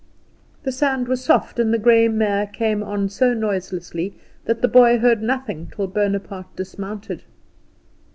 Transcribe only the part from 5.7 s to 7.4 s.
till Bonaparte dismounted.